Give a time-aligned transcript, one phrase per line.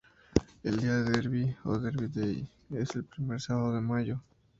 [0.63, 4.19] El Día del Derby o "Derby Day" es el primer sábado de mayo.